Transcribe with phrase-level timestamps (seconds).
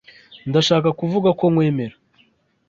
[0.49, 1.95] Ndashaka kuvuga ko nkwemera.